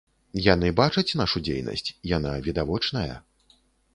[0.53, 3.13] Яны бачаць нашу дзейнасць, яна відавочная.